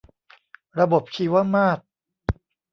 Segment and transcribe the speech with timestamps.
[0.79, 1.81] ระบบชีวมาตร